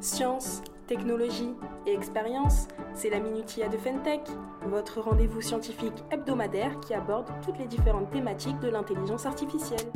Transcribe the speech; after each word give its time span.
Science, 0.00 0.62
technologie 0.86 1.56
et 1.84 1.92
expérience, 1.92 2.68
c'est 2.94 3.10
la 3.10 3.18
Minutia 3.18 3.68
de 3.68 3.76
Fentech, 3.76 4.20
votre 4.64 5.00
rendez-vous 5.00 5.40
scientifique 5.40 6.04
hebdomadaire 6.12 6.78
qui 6.78 6.94
aborde 6.94 7.28
toutes 7.44 7.58
les 7.58 7.66
différentes 7.66 8.08
thématiques 8.12 8.60
de 8.60 8.68
l'intelligence 8.68 9.26
artificielle. 9.26 9.92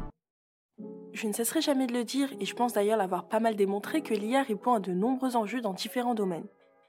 Je 1.13 1.29
ne 1.29 1.33
cesserai 1.33 1.61
jamais 1.61 1.87
de 1.87 1.93
le 1.93 2.03
dire, 2.03 2.31
et 2.41 2.45
je 2.45 2.55
pense 2.57 2.73
d'ailleurs 2.73 2.97
l'avoir 2.97 3.29
pas 3.29 3.39
mal 3.39 3.55
démontré, 3.55 4.03
que 4.03 4.13
l'IA 4.13 4.43
répond 4.43 4.73
à 4.73 4.81
de 4.81 4.93
nombreux 4.93 5.37
enjeux 5.37 5.61
dans 5.61 5.73
différents 5.73 6.17
domaines. 6.17 6.49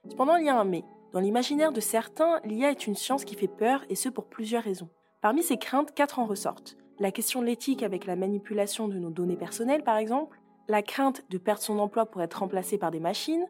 Cependant, 0.09 0.37
il 0.37 0.47
y 0.47 0.49
a 0.49 0.59
un 0.59 0.65
mais. 0.65 0.83
Dans 1.11 1.19
l'imaginaire 1.19 1.71
de 1.71 1.81
certains, 1.81 2.39
l'IA 2.45 2.71
est 2.71 2.87
une 2.87 2.95
science 2.95 3.25
qui 3.25 3.35
fait 3.35 3.47
peur, 3.47 3.85
et 3.89 3.95
ce 3.95 4.09
pour 4.09 4.25
plusieurs 4.25 4.63
raisons. 4.63 4.89
Parmi 5.21 5.43
ces 5.43 5.57
craintes, 5.57 5.93
quatre 5.93 6.17
en 6.17 6.25
ressortent. 6.25 6.77
La 6.99 7.11
question 7.11 7.41
de 7.41 7.45
l'éthique 7.45 7.83
avec 7.83 8.07
la 8.07 8.15
manipulation 8.15 8.87
de 8.87 8.97
nos 8.97 9.11
données 9.11 9.37
personnelles, 9.37 9.83
par 9.83 9.97
exemple, 9.97 10.39
la 10.67 10.81
crainte 10.81 11.23
de 11.29 11.37
perdre 11.37 11.61
son 11.61 11.79
emploi 11.79 12.05
pour 12.05 12.21
être 12.21 12.39
remplacé 12.39 12.77
par 12.77 12.91
des 12.91 12.99
machines, 12.99 13.45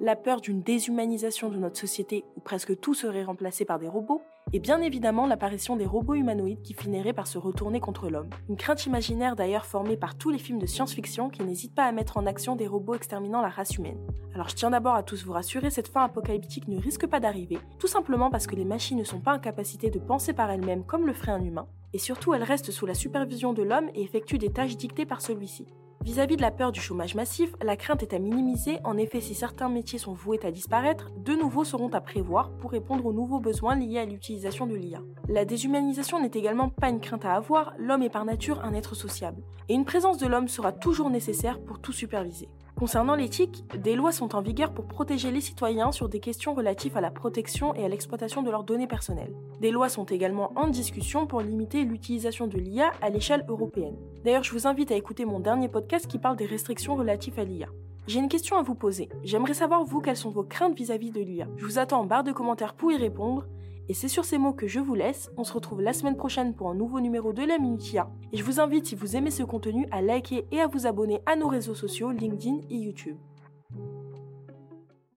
la 0.00 0.16
peur 0.16 0.40
d'une 0.40 0.62
déshumanisation 0.62 1.48
de 1.48 1.56
notre 1.56 1.78
société 1.78 2.24
où 2.36 2.40
presque 2.40 2.78
tout 2.80 2.94
serait 2.94 3.22
remplacé 3.22 3.64
par 3.64 3.78
des 3.78 3.86
robots, 3.86 4.20
et 4.52 4.58
bien 4.58 4.80
évidemment 4.80 5.26
l'apparition 5.26 5.76
des 5.76 5.86
robots 5.86 6.14
humanoïdes 6.14 6.62
qui 6.62 6.74
finiraient 6.74 7.12
par 7.12 7.28
se 7.28 7.38
retourner 7.38 7.78
contre 7.78 8.08
l'homme. 8.08 8.30
Une 8.48 8.56
crainte 8.56 8.84
imaginaire 8.86 9.36
d'ailleurs 9.36 9.64
formée 9.64 9.96
par 9.96 10.16
tous 10.16 10.30
les 10.30 10.38
films 10.38 10.58
de 10.58 10.66
science-fiction 10.66 11.30
qui 11.30 11.44
n'hésitent 11.44 11.74
pas 11.74 11.84
à 11.84 11.92
mettre 11.92 12.16
en 12.16 12.26
action 12.26 12.56
des 12.56 12.66
robots 12.66 12.94
exterminant 12.94 13.42
la 13.42 13.48
race 13.48 13.76
humaine. 13.76 13.98
Alors 14.34 14.48
je 14.48 14.56
tiens 14.56 14.70
d'abord 14.70 14.94
à 14.96 15.04
tous 15.04 15.24
vous 15.24 15.32
rassurer, 15.32 15.70
cette 15.70 15.88
fin 15.88 16.02
apocalyptique 16.02 16.68
ne 16.68 16.80
risque 16.80 17.06
pas 17.06 17.20
d'arriver, 17.20 17.58
tout 17.78 17.86
simplement 17.86 18.30
parce 18.30 18.48
que 18.48 18.56
les 18.56 18.64
machines 18.64 18.98
ne 18.98 19.04
sont 19.04 19.20
pas 19.20 19.36
en 19.36 19.40
capacité 19.40 19.90
de 19.90 20.00
penser 20.00 20.32
par 20.32 20.50
elles-mêmes 20.50 20.84
comme 20.84 21.06
le 21.06 21.12
ferait 21.12 21.32
un 21.32 21.44
humain, 21.44 21.68
et 21.92 21.98
surtout 21.98 22.34
elles 22.34 22.42
restent 22.42 22.72
sous 22.72 22.86
la 22.86 22.94
supervision 22.94 23.52
de 23.52 23.62
l'homme 23.62 23.88
et 23.94 24.02
effectuent 24.02 24.38
des 24.38 24.52
tâches 24.52 24.76
dictées 24.76 25.06
par 25.06 25.20
celui-ci. 25.20 25.66
Vis-à-vis 26.06 26.36
de 26.36 26.42
la 26.42 26.52
peur 26.52 26.70
du 26.70 26.80
chômage 26.80 27.16
massif, 27.16 27.52
la 27.60 27.76
crainte 27.76 28.04
est 28.04 28.14
à 28.14 28.20
minimiser. 28.20 28.78
En 28.84 28.96
effet, 28.96 29.20
si 29.20 29.34
certains 29.34 29.68
métiers 29.68 29.98
sont 29.98 30.12
voués 30.12 30.38
à 30.44 30.52
disparaître, 30.52 31.10
de 31.16 31.34
nouveaux 31.34 31.64
seront 31.64 31.92
à 31.92 32.00
prévoir 32.00 32.52
pour 32.58 32.70
répondre 32.70 33.06
aux 33.06 33.12
nouveaux 33.12 33.40
besoins 33.40 33.74
liés 33.74 33.98
à 33.98 34.04
l'utilisation 34.04 34.68
de 34.68 34.76
l'IA. 34.76 35.00
La 35.28 35.44
déshumanisation 35.44 36.22
n'est 36.22 36.30
également 36.32 36.68
pas 36.68 36.90
une 36.90 37.00
crainte 37.00 37.24
à 37.24 37.34
avoir, 37.34 37.74
l'homme 37.76 38.04
est 38.04 38.08
par 38.08 38.24
nature 38.24 38.60
un 38.62 38.72
être 38.72 38.94
sociable. 38.94 39.42
Et 39.68 39.74
une 39.74 39.84
présence 39.84 40.18
de 40.18 40.28
l'homme 40.28 40.46
sera 40.46 40.70
toujours 40.70 41.10
nécessaire 41.10 41.58
pour 41.58 41.80
tout 41.80 41.92
superviser. 41.92 42.48
Concernant 42.78 43.14
l'éthique, 43.14 43.64
des 43.82 43.96
lois 43.96 44.12
sont 44.12 44.36
en 44.36 44.42
vigueur 44.42 44.70
pour 44.70 44.84
protéger 44.84 45.30
les 45.30 45.40
citoyens 45.40 45.92
sur 45.92 46.10
des 46.10 46.20
questions 46.20 46.52
relatives 46.52 46.94
à 46.98 47.00
la 47.00 47.10
protection 47.10 47.74
et 47.74 47.82
à 47.82 47.88
l'exploitation 47.88 48.42
de 48.42 48.50
leurs 48.50 48.64
données 48.64 48.86
personnelles. 48.86 49.34
Des 49.60 49.70
lois 49.70 49.88
sont 49.88 50.04
également 50.04 50.52
en 50.56 50.66
discussion 50.66 51.26
pour 51.26 51.40
limiter 51.40 51.84
l'utilisation 51.84 52.46
de 52.46 52.58
l'IA 52.58 52.92
à 53.00 53.08
l'échelle 53.08 53.46
européenne. 53.48 53.96
D'ailleurs, 54.24 54.44
je 54.44 54.52
vous 54.52 54.66
invite 54.66 54.92
à 54.92 54.94
écouter 54.94 55.24
mon 55.24 55.40
dernier 55.40 55.68
podcast 55.68 56.06
qui 56.06 56.18
parle 56.18 56.36
des 56.36 56.44
restrictions 56.44 56.96
relatives 56.96 57.38
à 57.38 57.44
l'IA. 57.44 57.68
J'ai 58.08 58.18
une 58.18 58.28
question 58.28 58.58
à 58.58 58.62
vous 58.62 58.74
poser. 58.74 59.08
J'aimerais 59.24 59.54
savoir, 59.54 59.82
vous, 59.82 60.02
quelles 60.02 60.18
sont 60.18 60.30
vos 60.30 60.44
craintes 60.44 60.76
vis-à-vis 60.76 61.10
de 61.10 61.22
l'IA. 61.22 61.48
Je 61.56 61.64
vous 61.64 61.78
attends 61.78 62.00
en 62.00 62.04
barre 62.04 62.24
de 62.24 62.32
commentaires 62.32 62.74
pour 62.74 62.92
y 62.92 62.98
répondre. 62.98 63.46
Et 63.88 63.94
c'est 63.94 64.08
sur 64.08 64.24
ces 64.24 64.38
mots 64.38 64.52
que 64.52 64.66
je 64.66 64.80
vous 64.80 64.94
laisse. 64.94 65.30
On 65.36 65.44
se 65.44 65.52
retrouve 65.52 65.80
la 65.80 65.92
semaine 65.92 66.16
prochaine 66.16 66.54
pour 66.54 66.70
un 66.70 66.74
nouveau 66.74 67.00
numéro 67.00 67.32
de 67.32 67.42
la 67.42 67.58
Minutia. 67.58 68.10
Et 68.32 68.36
je 68.36 68.42
vous 68.42 68.60
invite, 68.60 68.86
si 68.86 68.94
vous 68.94 69.16
aimez 69.16 69.30
ce 69.30 69.42
contenu, 69.42 69.86
à 69.90 70.02
liker 70.02 70.46
et 70.50 70.60
à 70.60 70.66
vous 70.66 70.86
abonner 70.86 71.20
à 71.26 71.36
nos 71.36 71.48
réseaux 71.48 71.74
sociaux 71.74 72.10
LinkedIn 72.10 72.58
et 72.70 72.76
YouTube. 72.76 73.16